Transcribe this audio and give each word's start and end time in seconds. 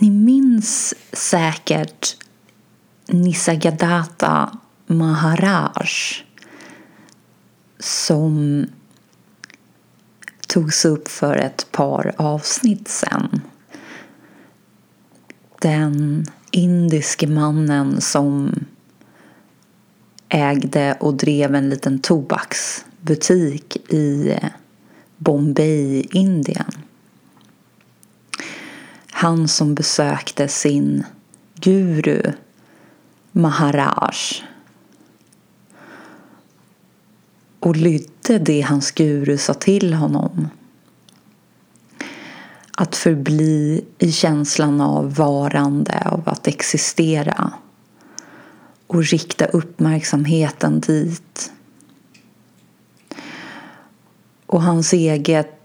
Ni 0.00 0.10
minns 0.10 0.94
säkert 1.12 2.16
Nisargadatta 3.06 4.58
Maharaj 4.86 5.88
som 7.78 8.66
togs 10.46 10.84
upp 10.84 11.08
för 11.08 11.36
ett 11.36 11.66
par 11.72 12.14
avsnitt 12.16 12.88
sen. 12.88 13.40
Den 15.60 16.26
indiske 16.50 17.26
mannen 17.26 18.00
som 18.00 18.54
ägde 20.28 20.96
och 21.00 21.14
drev 21.14 21.54
en 21.54 21.70
liten 21.70 21.98
tobaksbutik 21.98 23.76
i 23.92 24.38
Bombay, 25.16 26.00
Indien. 26.00 26.72
Han 29.20 29.48
som 29.48 29.74
besökte 29.74 30.48
sin 30.48 31.04
guru 31.54 32.22
Maharaj 33.32 34.14
och 37.60 37.76
lydde 37.76 38.38
det 38.38 38.60
hans 38.60 38.90
guru 38.90 39.38
sa 39.38 39.54
till 39.54 39.94
honom. 39.94 40.48
Att 42.72 42.96
förbli 42.96 43.84
i 43.98 44.12
känslan 44.12 44.80
av 44.80 45.14
varande, 45.14 46.02
av 46.06 46.22
att 46.28 46.46
existera 46.46 47.52
och 48.86 49.04
rikta 49.04 49.46
uppmärksamheten 49.46 50.80
dit. 50.80 51.52
Och 54.46 54.62
hans 54.62 54.92
eget 54.92 55.57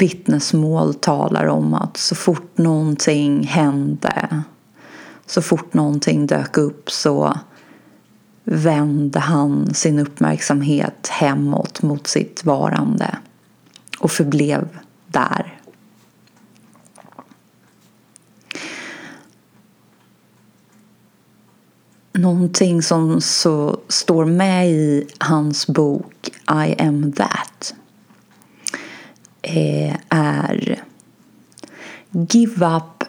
vittnesmål 0.00 0.94
talar 0.94 1.46
om 1.46 1.74
att 1.74 1.96
så 1.96 2.14
fort 2.14 2.58
någonting 2.58 3.46
hände, 3.46 4.42
så 5.26 5.42
fort 5.42 5.74
någonting 5.74 6.26
dök 6.26 6.56
upp 6.56 6.90
så 6.90 7.38
vände 8.44 9.18
han 9.18 9.74
sin 9.74 9.98
uppmärksamhet 9.98 11.08
hemåt 11.08 11.82
mot 11.82 12.06
sitt 12.06 12.44
varande 12.44 13.18
och 13.98 14.10
förblev 14.10 14.68
där. 15.06 15.60
Någonting 22.12 22.82
som 22.82 23.20
så 23.20 23.80
står 23.88 24.24
med 24.24 24.70
i 24.70 25.06
hans 25.18 25.66
bok 25.66 26.30
I 26.50 26.82
am 26.82 27.12
that 27.12 27.74
eh, 29.42 29.96
är 30.08 30.82
Give 32.10 32.66
up 32.66 33.04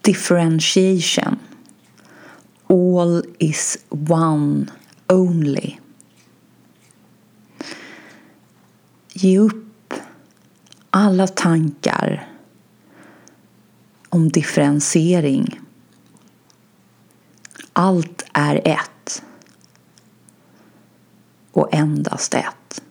differentiation 0.00 1.38
All 2.70 3.22
is 3.38 3.78
one 4.08 4.66
only. 5.08 5.78
Ge 9.12 9.38
upp 9.38 9.94
alla 10.90 11.26
tankar 11.26 12.28
om 14.08 14.28
differentiering. 14.28 15.60
Allt 17.72 18.24
är 18.32 18.60
ett 18.64 19.22
och 21.52 21.74
endast 21.74 22.34
ett. 22.34 22.82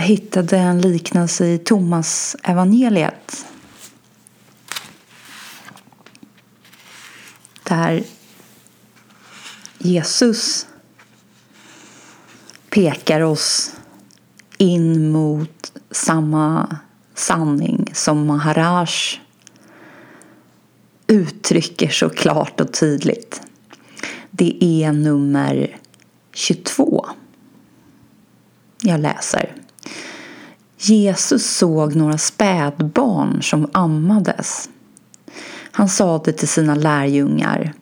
Jag 0.00 0.06
hittade 0.06 0.56
en 0.56 0.80
liknelse 0.80 1.46
i 1.46 1.58
Thomas 1.58 2.36
evangeliet. 2.42 3.46
Där 7.62 8.04
Jesus 9.78 10.66
pekar 12.70 13.20
oss 13.20 13.76
in 14.58 15.12
mot 15.12 15.72
samma 15.90 16.76
sanning 17.14 17.90
som 17.94 18.26
Maharaj 18.26 18.88
uttrycker 21.06 21.88
så 21.88 22.10
klart 22.10 22.60
och 22.60 22.72
tydligt. 22.72 23.42
Det 24.30 24.64
är 24.64 24.92
nummer 24.92 25.78
22. 26.32 27.06
Jag 28.82 29.00
läser. 29.00 29.59
Jesus 30.82 31.56
såg 31.56 31.96
några 31.96 32.18
spädbarn 32.18 33.42
som 33.42 33.70
ammades. 33.72 34.68
Han 35.70 35.88
sade 35.88 36.32
till 36.32 36.48
sina 36.48 36.74
lärjungar 36.74 37.72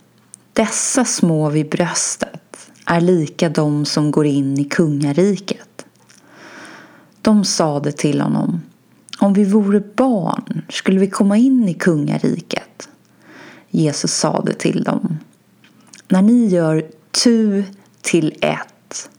Dessa 0.53 1.05
små 1.05 1.51
vid 1.51 1.69
bröstet 1.69 2.71
är 2.87 3.01
lika 3.01 3.49
de 3.49 3.85
som 3.85 4.11
går 4.11 4.27
in 4.27 4.59
i 4.59 4.65
kungariket. 4.65 5.87
De 7.23 7.45
sade 7.45 7.93
till 7.93 8.21
honom 8.21 8.61
Om 9.19 9.33
vi 9.33 9.45
vore 9.45 9.81
barn 9.81 10.63
skulle 10.69 11.01
vi 11.01 11.11
komma 11.11 11.37
in 11.37 11.69
i 11.69 11.75
kungariket. 11.75 12.89
Jesus 13.71 14.13
sade 14.13 14.55
till 14.55 14.85
dem 14.85 15.19
När 16.09 16.23
ni 16.23 16.47
gör 16.47 16.87
tu 17.25 17.65
till 18.03 18.39
ett 18.41 19.11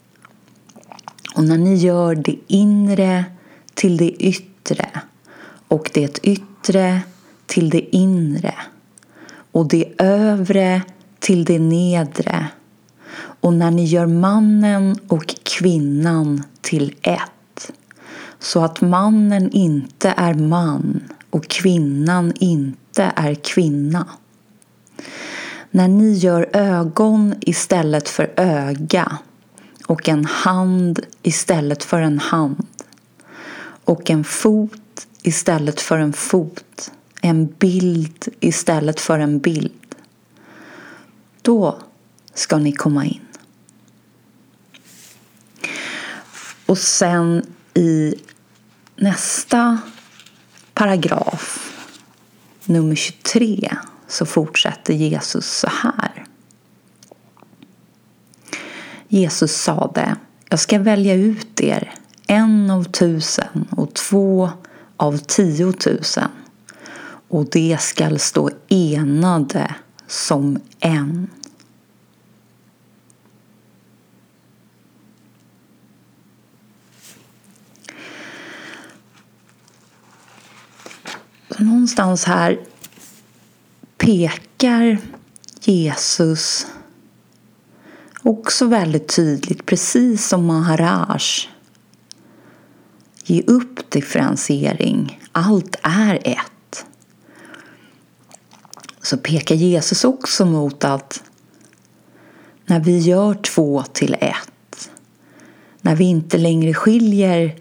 och 1.36 1.44
när 1.44 1.58
ni 1.58 1.76
gör 1.76 2.16
det 2.16 2.36
inre 2.48 3.26
till 3.80 3.98
det 3.98 4.10
yttre 4.10 4.90
och 5.68 5.90
det 5.94 6.20
yttre 6.24 7.02
till 7.46 7.70
det 7.70 7.96
inre 7.96 8.56
och 9.52 9.68
det 9.68 9.94
övre 9.98 10.82
till 11.20 11.46
det 11.46 11.60
nedre 11.60 12.48
och 13.16 13.54
när 13.54 13.72
ni 13.72 13.86
gör 13.86 14.06
mannen 14.06 15.00
och 15.08 15.36
kvinnan 15.44 16.44
till 16.62 16.96
ett 17.02 17.72
så 18.40 18.64
att 18.64 18.82
mannen 18.82 19.52
inte 19.52 20.14
är 20.18 20.34
man 20.34 21.04
och 21.30 21.48
kvinnan 21.48 22.34
inte 22.40 23.12
är 23.16 23.36
kvinna. 23.36 24.08
När 25.72 25.88
ni 25.88 26.14
gör 26.14 26.50
ögon 26.54 27.36
istället 27.40 28.10
för 28.10 28.34
öga 28.36 29.18
och 29.86 30.10
en 30.10 30.26
hand 30.26 31.00
istället 31.24 31.84
för 31.84 32.02
en 32.02 32.20
hand 32.20 32.66
och 33.90 34.10
en 34.10 34.24
fot 34.24 35.08
istället 35.22 35.82
för 35.82 35.98
en 35.98 36.14
fot, 36.14 36.92
en 37.22 37.48
bild 37.48 38.28
istället 38.40 39.00
för 39.00 39.20
en 39.20 39.40
bild. 39.40 39.96
Då 41.42 41.80
ska 42.34 42.58
ni 42.58 42.72
komma 42.72 43.06
in. 43.06 43.22
Och 46.66 46.78
sen 46.78 47.54
i 47.74 48.16
nästa 48.96 49.78
paragraf, 50.74 51.76
nummer 52.66 52.96
23, 52.96 53.78
så 54.08 54.26
fortsätter 54.26 54.94
Jesus 54.94 55.46
så 55.46 55.68
här. 55.68 56.26
Jesus 59.08 59.52
sade, 59.52 60.16
jag 60.50 60.60
ska 60.60 60.80
välja 60.80 61.14
ut 61.14 61.62
er 61.62 61.94
en 62.30 62.70
av 62.70 62.84
tusen 62.84 63.68
och 63.72 63.94
två 63.94 64.50
av 64.98 65.18
tiotusen 65.18 66.30
och 67.28 67.46
de 67.46 67.78
skall 67.78 68.20
stå 68.20 68.50
enade 68.70 69.76
som 70.08 70.60
en. 70.80 71.28
Så 81.50 81.64
någonstans 81.64 82.26
här 82.26 82.60
pekar 83.98 84.98
Jesus 85.62 86.68
också 88.22 88.66
väldigt 88.66 89.16
tydligt, 89.16 89.66
precis 89.66 90.28
som 90.28 90.46
Maharaj 90.46 91.50
Ge 93.30 93.42
upp 93.42 93.90
differentiering. 93.92 95.22
Allt 95.32 95.76
är 95.82 96.20
ett. 96.24 96.86
Så 99.02 99.18
pekar 99.18 99.56
Jesus 99.56 100.04
också 100.04 100.46
mot 100.46 100.84
att 100.84 101.24
när 102.66 102.80
vi 102.80 102.98
gör 102.98 103.34
två 103.34 103.84
till 103.94 104.16
ett, 104.20 104.90
när 105.82 105.96
vi 105.96 106.06
inte 106.06 106.38
längre 106.38 106.74
skiljer 106.74 107.56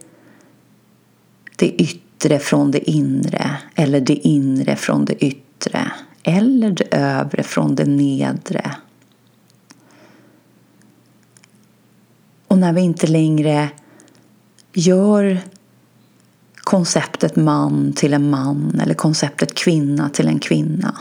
det 1.57 1.83
yttre 1.83 2.39
från 2.39 2.71
det 2.71 2.91
inre 2.91 3.57
eller 3.75 4.01
det 4.01 4.15
inre 4.15 4.77
från 4.77 5.05
det 5.05 5.25
yttre 5.25 5.93
eller 6.23 6.71
det 6.71 6.97
övre 6.97 7.43
från 7.43 7.75
det 7.75 7.85
nedre. 7.85 8.75
Och 12.47 12.59
när 12.59 12.73
vi 12.73 12.81
inte 12.81 13.07
längre 13.07 13.71
gör 14.73 15.41
konceptet 16.69 17.37
man 17.37 17.93
till 17.93 18.15
en 18.15 18.31
man 18.31 18.81
eller 18.83 18.95
konceptet 18.95 19.55
kvinna 19.55 20.11
till 20.11 20.29
en 20.29 20.39
kvinna. 20.39 20.99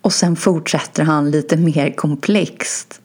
Och 0.00 0.12
sen 0.12 0.36
fortsätter 0.36 1.04
han 1.04 1.30
lite 1.30 1.56
mer 1.56 1.96
komplext. 1.96 3.00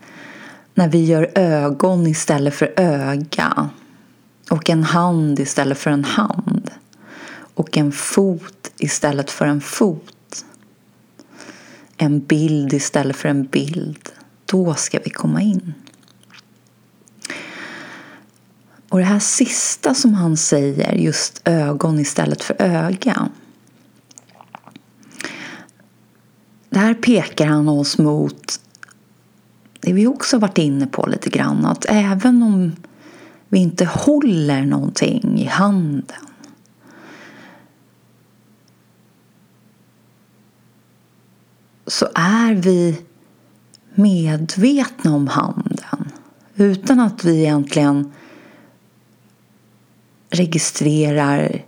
När 0.73 0.87
vi 0.87 1.05
gör 1.05 1.31
ögon 1.35 2.07
istället 2.07 2.53
för 2.53 2.73
öga. 2.75 3.69
Och 4.49 4.69
en 4.69 4.83
hand 4.83 5.39
istället 5.39 5.77
för 5.77 5.91
en 5.91 6.05
hand. 6.05 6.71
Och 7.53 7.77
en 7.77 7.91
fot 7.91 8.71
istället 8.77 9.31
för 9.31 9.45
en 9.45 9.61
fot. 9.61 10.45
En 11.97 12.19
bild 12.19 12.73
istället 12.73 13.15
för 13.15 13.29
en 13.29 13.45
bild. 13.45 14.09
Då 14.45 14.73
ska 14.73 14.99
vi 15.03 15.09
komma 15.09 15.41
in. 15.41 15.73
Och 18.95 18.99
det 18.99 19.07
här 19.07 19.19
sista 19.19 19.93
som 19.93 20.13
han 20.13 20.37
säger, 20.37 20.93
just 20.93 21.41
ögon 21.45 21.99
istället 21.99 22.43
för 22.43 22.55
öga. 22.59 23.29
Där 26.69 26.93
pekar 26.93 27.47
han 27.47 27.69
oss 27.69 27.97
mot 27.97 28.59
det 29.79 29.93
vi 29.93 30.07
också 30.07 30.37
varit 30.37 30.57
inne 30.57 30.87
på 30.87 31.05
lite 31.05 31.29
grann. 31.29 31.65
Att 31.65 31.85
även 31.89 32.43
om 32.43 32.75
vi 33.49 33.59
inte 33.59 33.85
håller 33.85 34.65
någonting 34.65 35.39
i 35.39 35.45
handen 35.45 36.25
så 41.87 42.07
är 42.15 42.53
vi 42.53 43.01
medvetna 43.95 45.15
om 45.15 45.27
handen 45.27 46.11
utan 46.55 46.99
att 46.99 47.23
vi 47.23 47.39
egentligen 47.41 48.11
registrerar 50.35 51.65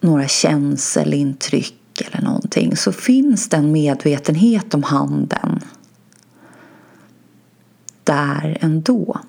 några 0.00 0.28
känselintryck 0.28 2.00
eller 2.00 2.22
någonting 2.22 2.76
så 2.76 2.92
finns 2.92 3.48
det 3.48 3.56
en 3.56 3.72
medvetenhet 3.72 4.74
om 4.74 4.82
handen 4.82 5.60
där 8.04 8.58
ändå. 8.60 9.20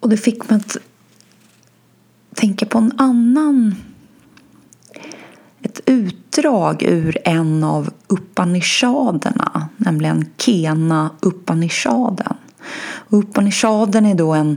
Och 0.00 0.08
det 0.08 0.16
fick 0.16 0.50
mig 0.50 0.56
att 0.56 0.76
tänka 2.34 2.66
på 2.66 2.78
en 2.78 2.92
annan 2.96 3.74
ett 5.62 5.80
utdrag 5.86 6.82
ur 6.82 7.18
en 7.24 7.64
av 7.64 7.90
Upanishaderna, 8.08 9.68
nämligen 9.76 10.30
Kena 10.36 11.10
Upanishaden. 11.22 12.36
Upanishaden 13.10 14.06
är 14.06 14.14
då 14.14 14.32
en 14.32 14.56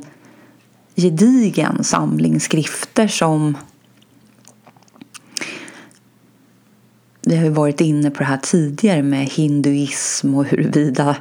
gedigen 0.95 1.83
samling 1.83 2.39
skrifter 2.39 3.07
som 3.07 3.57
vi 7.21 7.36
har 7.36 7.44
ju 7.44 7.50
varit 7.50 7.81
inne 7.81 8.12
på 8.12 8.19
det 8.19 8.25
här 8.25 8.38
tidigare 8.38 9.04
med 9.04 9.25
hinduism 9.25 10.36
och 10.36 10.45
huruvida 10.45 11.15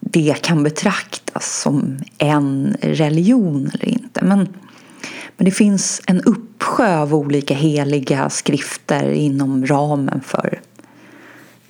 det 0.00 0.42
kan 0.42 0.62
betraktas 0.62 1.60
som 1.60 1.98
en 2.18 2.76
religion 2.80 3.70
eller 3.74 3.88
inte. 3.88 4.24
Men, 4.24 4.38
men 5.36 5.44
det 5.44 5.50
finns 5.50 6.02
en 6.06 6.20
uppsjö 6.20 6.98
av 6.98 7.14
olika 7.14 7.54
heliga 7.54 8.30
skrifter 8.30 9.10
inom 9.10 9.66
ramen 9.66 10.20
för 10.20 10.60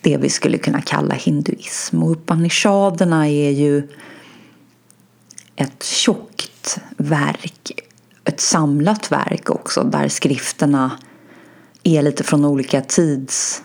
det 0.05 0.17
vi 0.17 0.29
skulle 0.31 0.59
kunna 0.59 0.81
kalla 0.81 1.15
hinduism. 1.15 2.03
Och 2.03 2.11
Upanishaderna 2.11 3.29
är 3.29 3.51
ju 3.51 3.89
ett 5.57 5.83
tjockt 5.83 6.79
verk, 6.97 7.81
ett 8.25 8.41
samlat 8.41 9.13
verk 9.13 9.51
också 9.51 9.85
där 9.85 10.09
skrifterna 10.09 10.99
är 11.83 12.03
lite 12.03 12.25
från 12.25 12.45
olika 12.45 12.81
tidsåldrar 12.81 13.63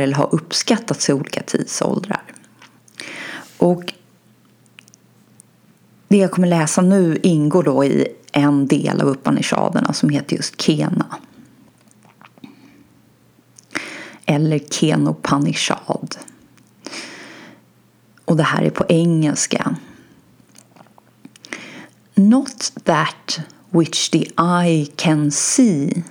eller 0.00 0.14
har 0.14 0.34
uppskattats 0.34 1.08
i 1.08 1.12
olika 1.12 1.42
tidsåldrar. 1.42 2.22
Och 3.58 3.92
det 6.08 6.16
jag 6.16 6.30
kommer 6.30 6.48
läsa 6.48 6.82
nu 6.82 7.18
ingår 7.22 7.62
då 7.62 7.84
i 7.84 8.06
en 8.32 8.66
del 8.66 9.00
av 9.00 9.08
Upanishaderna 9.08 9.92
som 9.92 10.08
heter 10.08 10.36
just 10.36 10.60
Kena. 10.60 11.06
Eller 14.26 14.58
Kenopanishad. 14.58 16.16
Och 18.24 18.36
det 18.36 18.42
här 18.42 18.62
är 18.62 18.70
på 18.70 18.84
engelska. 18.88 19.76
Not 22.14 22.72
that 22.84 23.40
which 23.70 24.10
the 24.10 24.26
eye 24.38 24.86
can 24.96 25.30
see, 25.30 26.04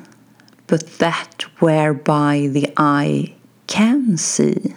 but 0.68 0.98
that 0.98 1.46
whereby 1.60 2.48
the 2.48 2.74
eye 2.78 3.36
can 3.68 4.18
see. 4.18 4.76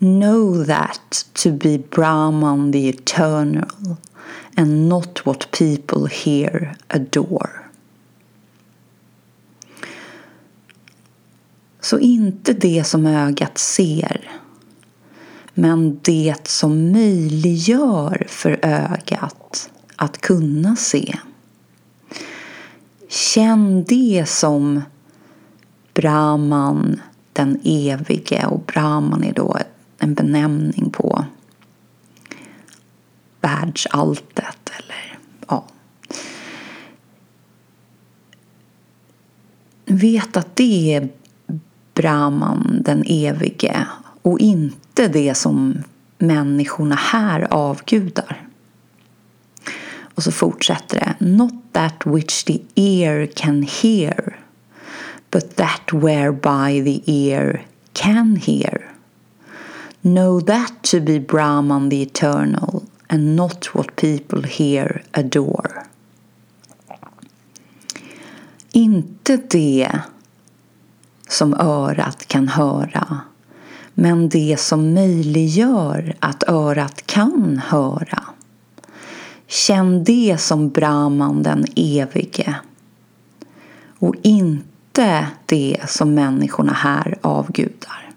Know 0.00 0.64
that 0.64 1.24
to 1.34 1.52
be 1.52 1.78
Brahman 1.78 2.70
the 2.70 2.88
eternal, 2.88 3.98
and 4.56 4.88
not 4.88 5.26
what 5.26 5.50
people 5.52 6.06
here 6.06 6.76
adore. 6.90 7.67
Så 11.88 11.98
inte 11.98 12.52
det 12.52 12.84
som 12.84 13.06
ögat 13.06 13.58
ser, 13.58 14.30
men 15.54 16.00
det 16.02 16.36
som 16.44 16.92
möjliggör 16.92 18.26
för 18.28 18.58
ögat 18.62 19.70
att 19.96 20.20
kunna 20.20 20.76
se. 20.76 21.18
Känn 23.08 23.84
det 23.84 24.24
som 24.28 24.82
Brahman, 25.94 27.00
den 27.32 27.60
evige. 27.64 28.46
Och 28.46 28.60
Brahman 28.60 29.24
är 29.24 29.32
då 29.32 29.58
en 29.98 30.14
benämning 30.14 30.90
på 30.90 31.24
världsalltet. 33.40 34.70
Eller, 34.78 35.18
ja. 35.48 35.64
Vet 39.84 40.36
att 40.36 40.56
det 40.56 40.94
är 40.94 41.08
Brahman, 42.02 42.82
den 42.84 43.04
evige 43.06 43.86
och 44.22 44.38
inte 44.38 45.08
det 45.08 45.34
som 45.34 45.82
människorna 46.18 46.94
här 46.94 47.46
avgudar. 47.50 48.48
Och 50.00 50.22
så 50.22 50.32
fortsätter 50.32 51.00
det. 51.00 51.26
Not 51.26 51.54
that 51.72 52.06
which 52.06 52.44
the 52.44 52.60
ear 52.74 53.26
can 53.26 53.62
hear 53.62 54.38
but 55.30 55.56
that 55.56 55.92
whereby 55.92 56.80
the 56.80 57.02
ear 57.06 57.64
can 57.94 58.36
hear. 58.36 58.94
Know 60.02 60.40
that 60.40 60.82
to 60.84 61.00
be 61.00 61.18
Brahman 61.18 61.88
the 61.88 62.02
eternal 62.02 62.84
and 63.10 63.36
not 63.36 63.74
what 63.74 63.96
people 63.96 64.42
here 64.42 65.02
adore. 65.14 65.86
Inte 68.72 69.36
det 69.36 70.00
som 71.28 71.54
örat 71.54 72.26
kan 72.28 72.48
höra 72.48 73.20
men 74.00 74.28
det 74.28 74.60
som 74.60 74.94
möjliggör 74.94 76.16
att 76.20 76.48
örat 76.48 77.06
kan 77.06 77.62
höra. 77.66 78.24
Känn 79.46 80.04
det 80.04 80.36
som 80.40 80.68
Brahman 80.68 81.42
den 81.42 81.64
evige 81.76 82.54
och 83.98 84.14
inte 84.22 85.26
det 85.46 85.76
som 85.88 86.14
människorna 86.14 86.72
här 86.72 87.18
avgudar. 87.20 88.10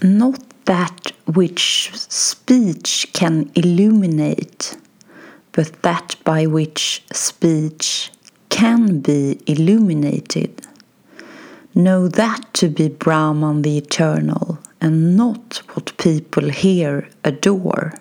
Not 0.00 0.40
that 0.64 1.12
which 1.24 1.92
speech 2.08 3.12
can 3.12 3.48
illuminate 3.54 4.64
but 5.56 5.82
that 5.82 6.16
by 6.24 6.46
which 6.46 7.02
speech 7.10 8.12
can 8.56 9.00
be 9.00 9.38
illuminated. 9.46 10.50
Know 11.72 12.08
that 12.08 12.40
to 12.52 12.68
be 12.68 12.88
Brahman 12.88 13.62
the 13.62 13.76
eternal 13.76 14.56
and 14.80 15.16
not 15.16 15.62
what 15.74 15.96
people 15.96 16.48
here 16.50 17.08
adore. 17.22 17.92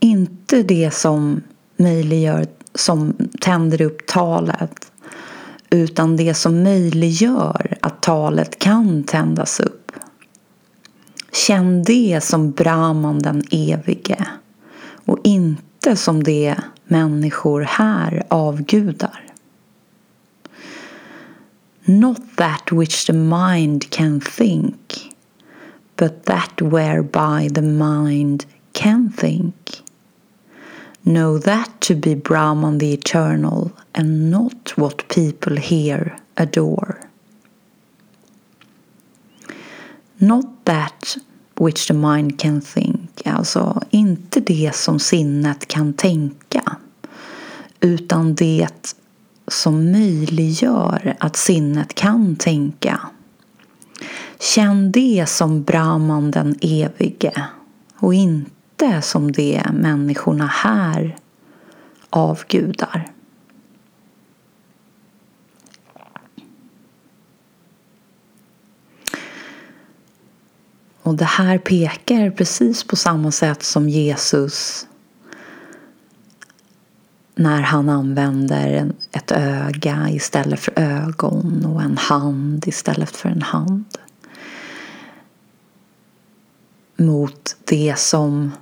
Inte 0.00 0.62
det 0.62 0.94
som 0.94 1.42
möjliggör, 1.76 2.46
som 2.74 3.14
tänder 3.40 3.82
upp 3.82 4.06
talet 4.06 4.92
utan 5.70 6.16
det 6.16 6.34
som 6.34 6.62
möjliggör 6.62 7.78
att 7.80 8.02
talet 8.02 8.58
kan 8.58 9.04
tändas 9.04 9.60
upp. 9.60 9.92
Känn 11.32 11.82
det 11.82 12.20
som 12.24 12.50
Brahman 12.50 13.18
den 13.18 13.42
evige 13.50 14.26
och 15.04 15.18
inte 15.24 15.67
som 15.94 16.22
det 16.22 16.56
människor 16.84 17.60
här 17.60 18.22
avgudar. 18.28 19.24
Not 21.84 22.36
that 22.36 22.72
which 22.72 23.06
the 23.06 23.12
mind 23.12 23.90
can 23.90 24.20
think, 24.20 25.14
but 25.96 26.24
that 26.24 26.60
whereby 26.60 27.48
the 27.48 27.62
mind 27.62 28.44
can 28.72 29.10
think. 29.10 29.82
Know 31.02 31.38
that 31.38 31.80
to 31.80 31.94
be 31.94 32.14
Brahman 32.14 32.78
the 32.78 32.92
eternal 32.92 33.70
and 33.94 34.30
not 34.30 34.76
what 34.76 35.08
people 35.08 35.56
here 35.56 36.18
adore. 36.36 37.00
Not 40.18 40.64
that 40.64 41.16
which 41.56 41.86
the 41.86 41.94
mind 41.94 42.38
can 42.38 42.60
think, 42.60 42.97
alltså 43.24 43.82
inte 43.90 44.40
det 44.40 44.74
som 44.74 44.98
sinnet 44.98 45.68
kan 45.68 45.92
tänka 45.92 46.76
utan 47.80 48.34
det 48.34 48.96
som 49.46 49.92
möjliggör 49.92 51.16
att 51.20 51.36
sinnet 51.36 51.94
kan 51.94 52.36
tänka. 52.36 53.00
Känn 54.40 54.92
det 54.92 55.24
som 55.28 55.62
Brahman 55.62 56.30
den 56.30 56.56
evige 56.60 57.46
och 57.96 58.14
inte 58.14 59.02
som 59.02 59.32
det 59.32 59.62
människorna 59.72 60.46
här 60.46 61.16
avgudar. 62.10 63.12
Och 71.08 71.14
det 71.14 71.24
här 71.24 71.58
pekar 71.58 72.30
precis 72.30 72.84
på 72.84 72.96
samma 72.96 73.30
sätt 73.30 73.62
som 73.62 73.88
Jesus 73.88 74.86
när 77.34 77.60
han 77.60 77.88
använder 77.88 78.92
ett 79.12 79.30
öga 79.30 80.10
istället 80.10 80.60
för 80.60 80.72
ögon 80.76 81.64
och 81.64 81.82
en 81.82 81.98
hand 81.98 82.68
istället 82.68 83.16
för 83.16 83.28
en 83.28 83.42
hand. 83.42 83.98
Mot 86.96 87.56
det 87.64 87.98
som 87.98 88.52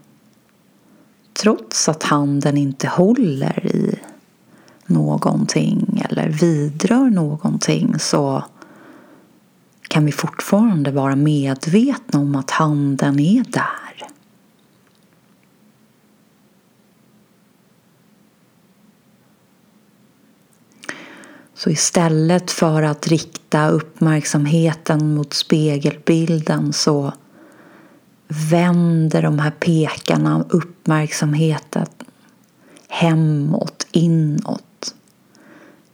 trots 1.33 1.89
att 1.89 2.03
handen 2.03 2.57
inte 2.57 2.89
håller 2.89 3.67
i 3.67 3.99
någonting 4.87 6.07
eller 6.11 6.29
vidrör 6.29 7.11
någonting 7.11 7.99
så 7.99 8.45
kan 9.89 10.07
vi 10.07 10.13
fortfarande 10.13 10.91
vara 10.91 11.17
medvetna 11.17 12.21
om 12.21 12.37
att 12.37 12.51
handen 12.51 13.21
är 13.21 13.45
där. 13.45 14.07
Så 21.55 21.71
istället 21.71 22.51
för 22.51 22.83
att 22.83 23.09
rikta 23.09 23.69
uppmärksamheten 23.69 25.15
mot 25.15 25.33
spegelbilden 25.33 26.73
så 26.73 27.13
vänder 28.29 29.23
de 29.23 29.39
här 29.39 29.51
pekarna 29.51 30.45
uppmärksamheten 30.49 31.87
hemåt, 32.89 33.87
inåt, 33.93 34.95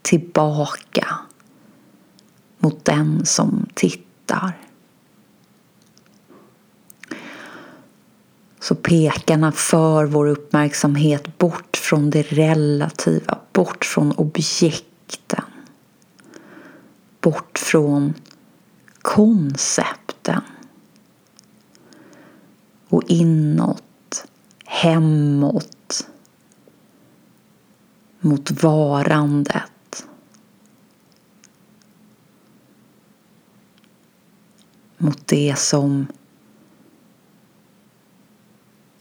tillbaka 0.02 1.18
mot 2.62 2.84
den 2.84 3.26
som 3.26 3.66
tittar. 3.74 4.58
Så 8.60 8.74
pekarna 8.74 9.52
för 9.52 10.04
vår 10.04 10.26
uppmärksamhet 10.26 11.38
bort 11.38 11.76
från 11.76 12.10
det 12.10 12.22
relativa, 12.22 13.38
bort 13.52 13.84
från 13.84 14.12
objekten. 14.12 15.44
Bort 17.20 17.58
från 17.58 18.14
koncepten. 19.02 20.42
Och 22.88 23.02
inåt, 23.06 24.26
hemåt, 24.64 26.06
mot 28.20 28.50
varandet. 28.50 29.71
Mot 35.02 35.26
det 35.26 35.58
som 35.58 36.06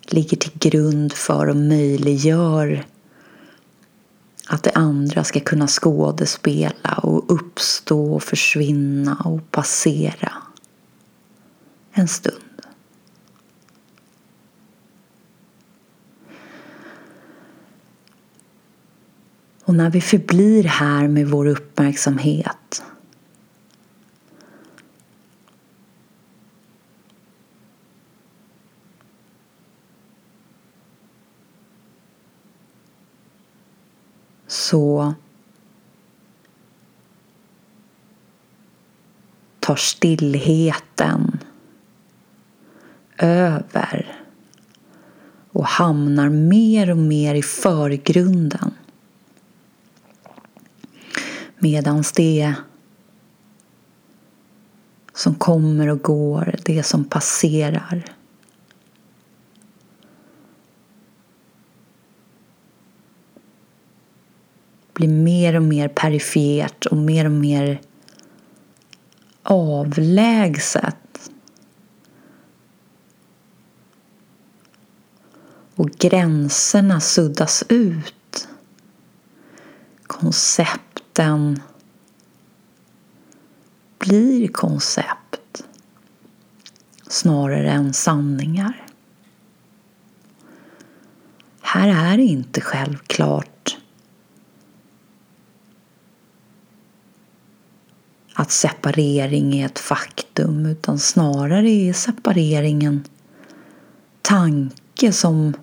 ligger 0.01 0.37
till 0.37 0.51
grund 0.71 1.13
för 1.13 1.47
och 1.47 1.57
möjliggör 1.57 2.85
att 4.47 4.63
det 4.63 4.71
andra 4.71 5.23
ska 5.23 5.39
kunna 5.39 5.67
skådespela 5.67 6.93
och 7.03 7.23
uppstå 7.31 8.13
och 8.13 8.23
försvinna 8.23 9.15
och 9.15 9.51
passera 9.51 10.33
en 11.91 12.07
stund. 12.07 12.35
Och 19.63 19.75
när 19.75 19.89
vi 19.89 20.01
förblir 20.01 20.63
här 20.63 21.07
med 21.07 21.27
vår 21.27 21.47
uppmärksamhet 21.47 22.83
så 34.71 35.13
tar 39.59 39.75
stillheten 39.75 41.39
över 43.17 44.19
och 45.49 45.65
hamnar 45.65 46.29
mer 46.29 46.91
och 46.91 46.97
mer 46.97 47.35
i 47.35 47.41
förgrunden. 47.41 48.73
Medan 51.59 52.03
det 52.15 52.53
som 55.13 55.35
kommer 55.35 55.87
och 55.87 56.01
går, 56.01 56.55
det 56.65 56.83
som 56.83 57.03
passerar 57.03 58.03
blir 65.01 65.09
mer 65.09 65.55
och 65.55 65.63
mer 65.63 65.87
perifert 65.87 66.85
och 66.85 66.97
mer 66.97 67.25
och 67.25 67.31
mer 67.31 67.81
avlägset. 69.43 71.31
Och 75.75 75.89
gränserna 75.89 77.01
suddas 77.01 77.63
ut. 77.69 78.47
Koncepten 80.07 81.61
blir 83.99 84.47
koncept 84.47 85.63
snarare 87.07 87.71
än 87.71 87.93
sanningar. 87.93 88.85
Här 91.61 92.13
är 92.13 92.17
det 92.17 92.23
inte 92.23 92.61
självklart 92.61 93.60
att 98.41 98.51
separering 98.51 99.59
är 99.59 99.65
ett 99.65 99.79
faktum 99.79 100.65
utan 100.65 100.99
snarare 100.99 101.69
är 101.69 101.93
separeringen 101.93 103.03
tanke 104.21 105.11
som 105.11 105.53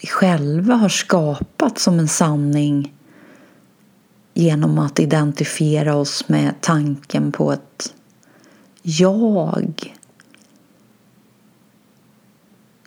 vi 0.00 0.08
själva 0.08 0.74
har 0.74 0.88
skapat 0.88 1.78
som 1.78 1.98
en 1.98 2.08
sanning 2.08 2.94
genom 4.34 4.78
att 4.78 5.00
identifiera 5.00 5.94
oss 5.94 6.28
med 6.28 6.54
tanken 6.60 7.32
på 7.32 7.52
ett 7.52 7.94
jag 8.82 9.96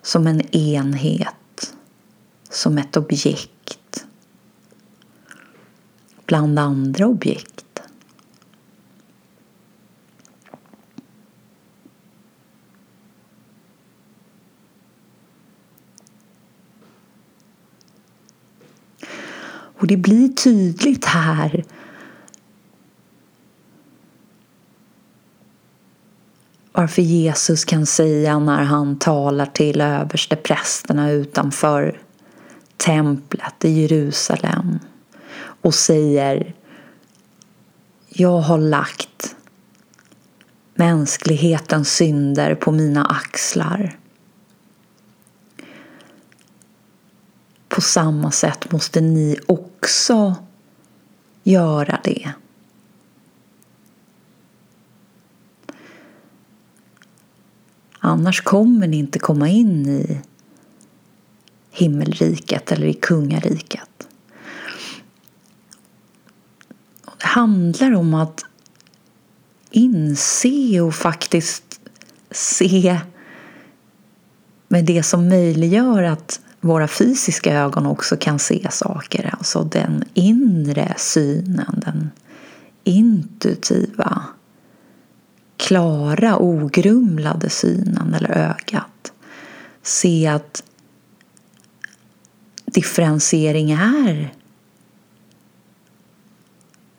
som 0.02 0.26
en 0.26 0.56
enhet, 0.56 1.74
som 2.50 2.78
ett 2.78 2.96
objekt 2.96 4.06
bland 6.26 6.58
andra 6.58 7.06
objekt. 7.06 7.63
Och 19.84 19.88
det 19.88 19.96
blir 19.96 20.28
tydligt 20.28 21.04
här 21.04 21.64
varför 26.72 27.02
Jesus 27.02 27.64
kan 27.64 27.86
säga 27.86 28.38
när 28.38 28.62
han 28.62 28.98
talar 28.98 29.46
till 29.46 29.80
översteprästerna 29.80 31.10
utanför 31.10 32.00
templet 32.76 33.64
i 33.64 33.70
Jerusalem 33.70 34.78
och 35.38 35.74
säger 35.74 36.54
jag 38.08 38.40
har 38.40 38.58
lagt 38.58 39.36
mänsklighetens 40.74 41.94
synder 41.94 42.54
på 42.54 42.72
mina 42.72 43.04
axlar. 43.04 43.98
På 47.74 47.80
samma 47.80 48.30
sätt 48.30 48.72
måste 48.72 49.00
ni 49.00 49.38
också 49.46 50.34
göra 51.42 52.00
det. 52.04 52.32
Annars 57.98 58.40
kommer 58.40 58.86
ni 58.86 58.96
inte 58.96 59.18
komma 59.18 59.48
in 59.48 59.88
i 59.88 60.20
himmelriket 61.70 62.72
eller 62.72 62.86
i 62.86 62.94
kungariket. 62.94 64.08
Det 67.18 67.26
handlar 67.26 67.94
om 67.94 68.14
att 68.14 68.44
inse 69.70 70.80
och 70.80 70.94
faktiskt 70.94 71.80
se 72.30 73.00
med 74.68 74.84
det 74.84 75.02
som 75.02 75.28
möjliggör 75.28 76.02
att 76.02 76.40
våra 76.64 76.88
fysiska 76.88 77.54
ögon 77.54 77.86
också 77.86 78.16
kan 78.16 78.38
se 78.38 78.68
saker. 78.70 79.34
Alltså 79.38 79.62
den 79.64 80.04
inre 80.14 80.94
synen, 80.98 81.80
den 81.84 82.10
intuitiva, 82.84 84.22
klara, 85.56 86.38
ogrumlade 86.38 87.50
synen 87.50 88.14
eller 88.14 88.30
ögat. 88.30 89.12
Se 89.82 90.26
att 90.26 90.62
differentiering 92.64 93.70
är 93.70 94.34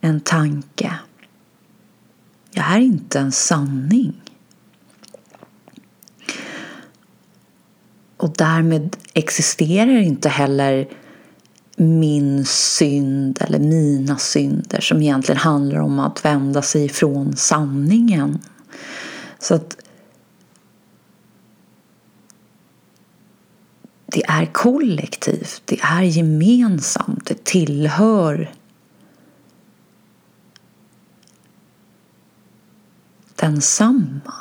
en 0.02 0.20
tanke. 0.20 0.94
Jag 2.52 2.66
är 2.72 2.80
inte 2.80 3.20
en 3.20 3.32
sanning. 3.32 4.22
Och 8.26 8.34
därmed 8.38 8.96
existerar 9.14 9.98
inte 9.98 10.30
heller 10.30 10.88
min 11.76 12.46
synd 12.46 13.38
eller 13.42 13.60
mina 13.60 14.18
synder 14.18 14.82
som 14.82 15.02
egentligen 15.02 15.40
handlar 15.40 15.80
om 15.80 16.00
att 16.00 16.26
vända 16.26 16.62
sig 16.62 16.86
ifrån 16.86 17.36
sanningen. 17.36 18.40
Så 19.40 19.56
att 19.56 19.78
det 24.06 24.24
är 24.28 24.46
kollektivt, 24.46 25.62
det 25.66 25.80
är 25.82 26.02
gemensamt, 26.02 27.26
det 27.26 27.44
tillhör 27.44 28.54
densamma. 33.36 34.34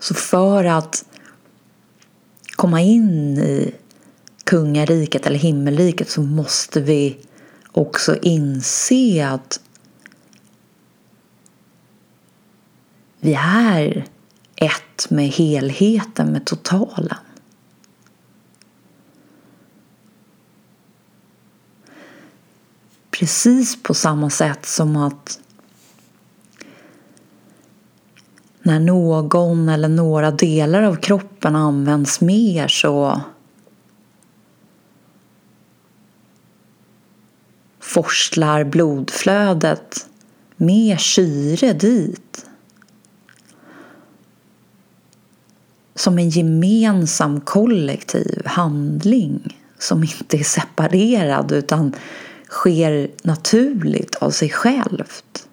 Så 0.00 0.14
för 0.14 0.64
att 0.64 1.04
komma 2.56 2.80
in 2.80 3.38
i 3.38 3.74
kungariket 4.44 5.26
eller 5.26 5.38
himmelriket 5.38 6.10
så 6.10 6.22
måste 6.22 6.80
vi 6.80 7.18
också 7.72 8.16
inse 8.22 9.28
att 9.28 9.60
vi 13.20 13.34
är 13.34 14.06
ett 14.56 15.10
med 15.10 15.28
helheten, 15.28 16.32
med 16.32 16.46
totalen. 16.46 17.18
Precis 23.10 23.82
på 23.82 23.94
samma 23.94 24.30
sätt 24.30 24.66
som 24.66 24.96
att 24.96 25.40
när 28.62 28.80
någon 28.80 29.68
eller 29.68 29.88
några 29.88 30.30
delar 30.30 30.82
av 30.82 30.96
kroppen 30.96 31.56
används 31.56 32.20
mer 32.20 32.68
så 32.68 33.20
forslar 37.80 38.64
blodflödet 38.64 40.06
mer 40.56 40.96
syre 40.96 41.72
dit. 41.72 42.46
Som 45.94 46.18
en 46.18 46.30
gemensam 46.30 47.40
kollektiv 47.40 48.42
handling 48.46 49.58
som 49.78 50.02
inte 50.02 50.36
är 50.36 50.44
separerad 50.44 51.52
utan 51.52 51.94
sker 52.48 53.10
naturligt 53.22 54.14
av 54.14 54.30
sig 54.30 54.50
självt. 54.50 55.48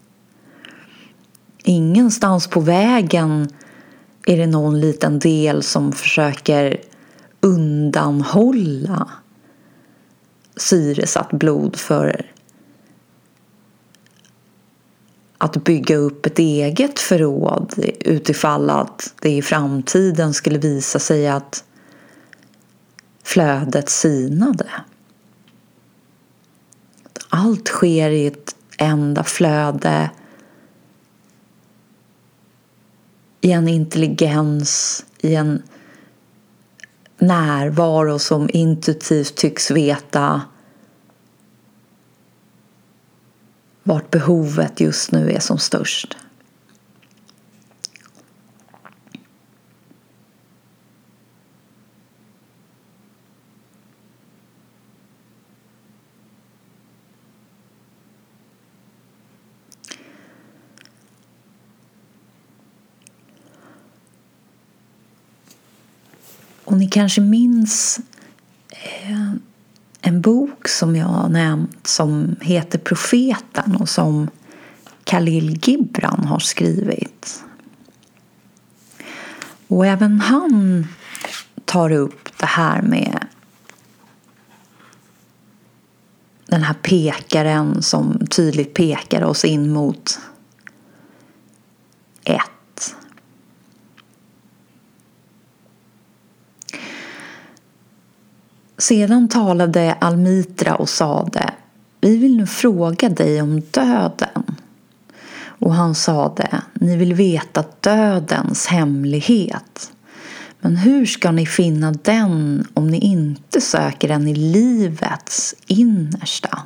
Ingenstans 1.69 2.47
på 2.47 2.59
vägen 2.59 3.49
är 4.25 4.37
det 4.37 4.47
någon 4.47 4.79
liten 4.79 5.19
del 5.19 5.63
som 5.63 5.91
försöker 5.91 6.81
undanhålla 7.41 9.09
syresatt 10.55 11.29
blod 11.29 11.75
för 11.75 12.31
att 15.37 15.63
bygga 15.63 15.95
upp 15.95 16.25
ett 16.25 16.39
eget 16.39 16.99
förråd 16.99 17.73
utifall 17.99 18.69
att 18.69 19.13
det 19.21 19.29
i 19.29 19.41
framtiden 19.41 20.33
skulle 20.33 20.59
visa 20.59 20.99
sig 20.99 21.27
att 21.27 21.63
flödet 23.23 23.89
sinade. 23.89 24.67
Allt 27.29 27.67
sker 27.67 28.09
i 28.09 28.27
ett 28.27 28.55
enda 28.77 29.23
flöde 29.23 30.09
i 33.47 33.51
en 33.51 33.67
intelligens, 33.67 35.05
i 35.21 35.35
en 35.35 35.63
närvaro 37.17 38.19
som 38.19 38.49
intuitivt 38.53 39.35
tycks 39.35 39.71
veta 39.71 40.41
vart 43.83 44.11
behovet 44.11 44.79
just 44.79 45.11
nu 45.11 45.31
är 45.31 45.39
som 45.39 45.57
störst. 45.57 46.17
Och 66.67 66.77
ni 66.77 66.87
kanske 66.87 67.21
minns 67.21 67.99
eh, 68.69 69.31
en 70.01 70.21
bok 70.21 70.67
som 70.67 70.95
jag 70.95 71.05
har 71.05 71.29
nämnt 71.29 71.87
som 71.87 72.35
heter 72.41 72.79
Profeten 72.79 73.75
och 73.75 73.89
som 73.89 74.29
Khalil 75.03 75.59
Gibran 75.63 76.25
har 76.25 76.39
skrivit. 76.39 77.43
Och 79.67 79.85
även 79.85 80.19
han 80.19 80.87
tar 81.65 81.91
upp 81.91 82.29
det 82.39 82.45
här 82.45 82.81
med 82.81 83.27
den 86.45 86.63
här 86.63 86.75
pekaren 86.81 87.81
som 87.83 88.27
tydligt 88.29 88.73
pekar 88.73 89.21
oss 89.21 89.45
in 89.45 89.73
mot 89.73 90.19
ett 92.23 92.57
sedan 98.77 99.27
talade 99.27 99.93
Almitra 100.01 100.75
och 100.75 100.89
sade 100.89 101.53
Vi 102.01 102.17
vill 102.17 102.37
nu 102.37 102.47
fråga 102.47 103.09
dig 103.09 103.41
om 103.41 103.61
döden. 103.71 104.55
Och 105.59 105.73
han 105.73 105.95
sade 105.95 106.61
Ni 106.73 106.97
vill 106.97 107.13
veta 107.13 107.63
dödens 107.79 108.67
hemlighet. 108.67 109.91
Men 110.59 110.77
hur 110.77 111.05
ska 111.05 111.31
ni 111.31 111.45
finna 111.45 111.91
den 111.91 112.67
om 112.73 112.87
ni 112.87 112.97
inte 112.97 113.61
söker 113.61 114.07
den 114.07 114.27
i 114.27 114.35
livets 114.35 115.55
innersta? 115.67 116.59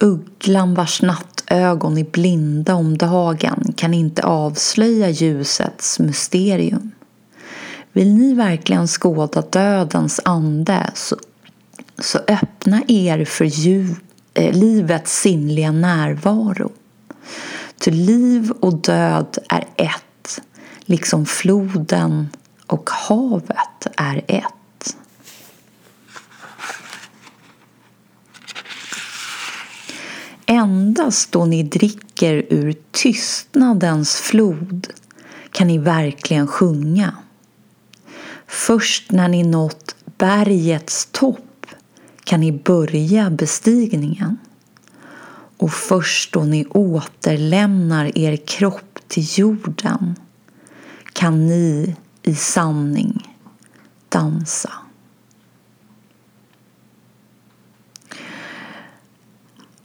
Ugglan 0.00 0.74
vars 0.74 1.02
nattögon 1.02 1.98
är 1.98 2.04
blinda 2.04 2.74
om 2.74 2.98
dagen 2.98 3.72
kan 3.76 3.94
inte 3.94 4.22
avslöja 4.22 5.10
ljusets 5.10 5.98
mysterium. 5.98 6.90
Vill 7.92 8.14
ni 8.14 8.34
verkligen 8.34 8.88
skåda 8.88 9.42
dödens 9.42 10.20
ande 10.24 10.90
så, 10.94 11.16
så 11.98 12.18
öppna 12.28 12.82
er 12.88 13.24
för 13.24 13.44
djup, 13.44 13.98
eh, 14.34 14.54
livets 14.54 15.20
sinnliga 15.20 15.72
närvaro. 15.72 16.72
Ty 17.78 17.90
liv 17.90 18.50
och 18.60 18.74
död 18.74 19.38
är 19.48 19.64
ett, 19.76 20.40
liksom 20.80 21.26
floden 21.26 22.28
och 22.66 22.90
havet 22.90 23.86
är 23.96 24.24
ett. 24.26 24.96
Endast 30.46 31.32
då 31.32 31.44
ni 31.44 31.62
dricker 31.62 32.46
ur 32.48 32.74
tystnadens 32.90 34.16
flod 34.16 34.86
kan 35.52 35.66
ni 35.66 35.78
verkligen 35.78 36.46
sjunga. 36.46 37.16
Först 38.52 39.10
när 39.10 39.28
ni 39.28 39.42
nått 39.42 39.96
bergets 40.18 41.08
topp 41.12 41.66
kan 42.24 42.40
ni 42.40 42.52
börja 42.52 43.30
bestigningen. 43.30 44.38
Och 45.56 45.72
först 45.72 46.32
då 46.32 46.44
ni 46.44 46.66
återlämnar 46.66 48.18
er 48.18 48.36
kropp 48.36 48.98
till 49.08 49.38
jorden 49.38 50.16
kan 51.12 51.46
ni 51.46 51.96
i 52.22 52.34
sanning 52.34 53.36
dansa. 54.08 54.72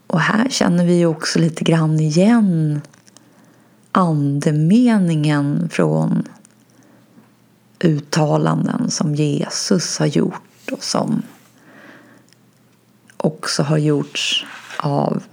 Och 0.07 0.19
här 0.19 0.49
känner 0.49 0.85
vi 0.85 1.05
också 1.05 1.39
lite 1.39 1.63
grann 1.63 1.99
igen 1.99 2.81
andemeningen 3.91 5.69
från 5.71 6.27
uttalanden 7.85 8.91
som 8.91 9.15
Jesus 9.15 9.99
har 9.99 10.05
gjort 10.05 10.71
och 10.71 10.83
som 10.83 11.21
också 13.17 13.63
har 13.63 13.77
gjorts 13.77 14.45
av 14.77 15.23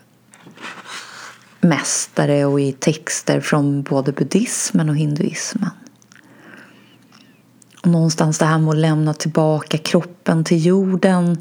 mästare 1.61 2.45
och 2.45 2.61
i 2.61 2.73
texter 2.73 3.41
från 3.41 3.83
både 3.83 4.13
buddhismen 4.13 4.89
och 4.89 4.97
hinduismen. 4.97 5.71
Och 7.83 7.91
någonstans 7.91 8.39
det 8.39 8.45
här 8.45 8.59
med 8.59 8.71
att 8.71 8.77
lämna 8.77 9.15
tillbaka 9.15 9.79
kroppen 9.79 10.45
till 10.45 10.67
jorden 10.67 11.37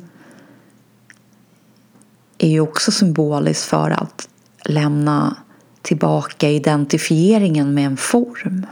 är 2.37 2.49
ju 2.49 2.59
också 2.59 2.91
symboliskt 2.91 3.63
för 3.63 3.89
att 3.89 4.29
lämna 4.65 5.35
tillbaka 5.81 6.49
identifieringen 6.49 7.73
med 7.73 7.85
en 7.85 7.97
form. 7.97 8.65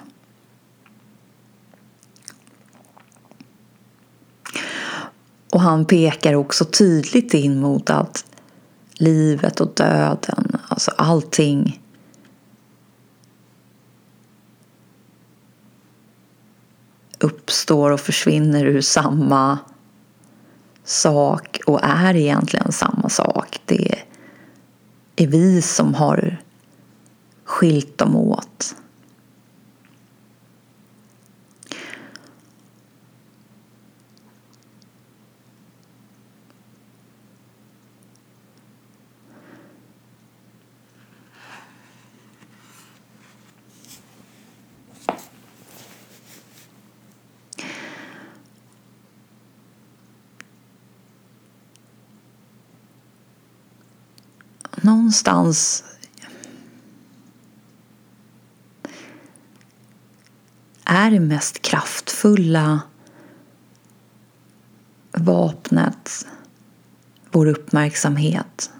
Och 5.51 5.61
han 5.61 5.85
pekar 5.85 6.33
också 6.33 6.65
tydligt 6.65 7.33
in 7.33 7.59
mot 7.59 7.89
att 7.89 8.25
livet 8.93 9.59
och 9.59 9.73
döden, 9.73 10.57
alltså 10.67 10.91
allting 10.91 11.81
uppstår 17.19 17.91
och 17.91 17.99
försvinner 17.99 18.65
ur 18.65 18.81
samma 18.81 19.57
sak 20.83 21.59
och 21.67 21.79
är 21.83 22.15
egentligen 22.15 22.71
samma 22.71 23.09
sak. 23.09 23.61
Det 23.65 23.95
är 25.15 25.27
vi 25.27 25.61
som 25.61 25.93
har 25.93 26.37
skilt 27.43 27.97
dem 27.97 28.15
åt. 28.15 28.75
Någonstans 54.83 55.83
är 60.83 61.11
det 61.11 61.19
mest 61.19 61.61
kraftfulla 61.61 62.81
vapnet 65.11 66.27
vår 67.31 67.45
uppmärksamhet. 67.45 68.71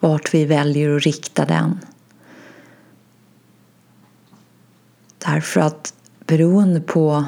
Vart 0.00 0.34
vi 0.34 0.44
väljer 0.44 0.96
att 0.96 1.02
rikta 1.02 1.44
den. 1.44 1.80
Därför 5.18 5.60
att 5.60 5.94
beroende 6.26 6.80
på 6.80 7.24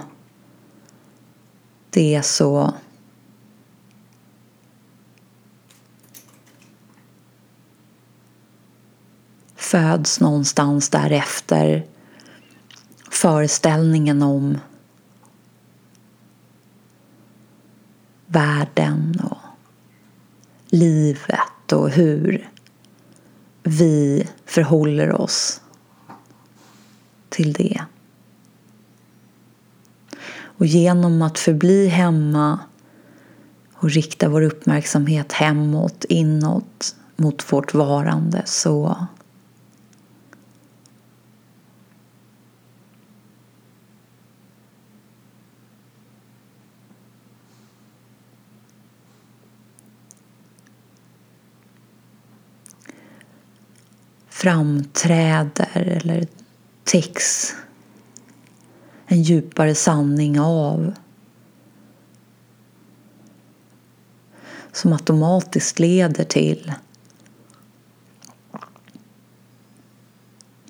det 1.91 2.23
så 2.25 2.75
föds 9.77 10.21
någonstans 10.21 10.89
därefter 10.89 11.87
föreställningen 13.11 14.23
om 14.23 14.59
världen 18.27 19.21
och 19.25 19.39
livet 20.67 21.73
och 21.73 21.91
hur 21.91 22.51
vi 23.63 24.29
förhåller 24.47 25.13
oss 25.21 25.61
till 27.29 27.53
det. 27.53 27.85
Och 30.39 30.67
genom 30.67 31.23
att 31.23 31.39
förbli 31.39 31.89
hemma 31.89 32.59
och 33.75 33.91
rikta 33.91 34.29
vår 34.29 34.43
uppmärksamhet 34.43 35.33
hemåt, 35.33 36.05
inåt, 36.09 36.97
mot 37.17 37.53
vårt 37.53 37.75
varande 37.75 38.43
så 38.45 39.07
framträder 54.37 55.69
eller 55.75 56.27
täcks 56.85 57.55
en 59.07 59.23
djupare 59.23 59.75
sanning 59.75 60.41
av. 60.41 60.95
Som 64.73 64.93
automatiskt 64.93 65.79
leder 65.79 66.25
till 66.25 66.73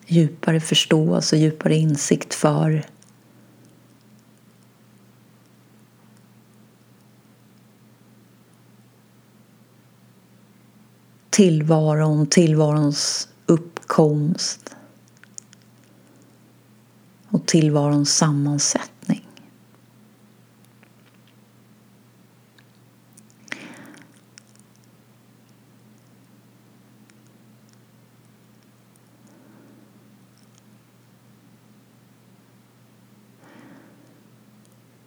djupare 0.06 0.60
förståelse 0.60 1.36
och 1.36 1.42
djupare 1.42 1.74
insikt 1.76 2.34
för 2.34 2.86
tillvaron, 11.30 12.26
tillvarons 12.26 13.28
konst 13.86 14.76
och 17.28 17.46
tillvarons 17.46 18.16
sammansättning. 18.16 19.28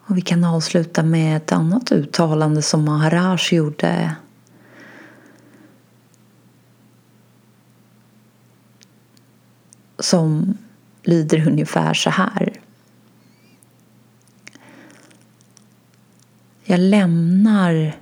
Och 0.10 0.18
vi 0.18 0.22
kan 0.22 0.44
avsluta 0.44 1.04
med 1.04 1.38
ett 1.38 1.52
annat 1.52 1.92
uttalande 1.92 2.62
som 2.62 2.86
Maharaj 2.86 3.40
gjorde 3.52 4.16
som 10.10 10.58
lyder 11.04 11.48
ungefär 11.48 11.94
så 11.94 12.10
här. 12.10 12.62
Jag 16.64 16.80
lämnar 16.80 17.98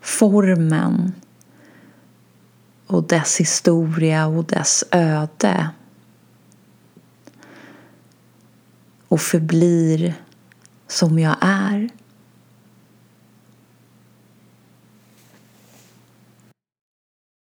formen 0.00 1.12
och 2.86 3.02
dess 3.02 3.40
historia 3.40 4.26
och 4.26 4.44
dess 4.44 4.84
öde 4.90 5.70
och 9.08 9.20
förblir 9.20 10.14
som 10.88 11.18
jag 11.18 11.36
är. 11.40 11.88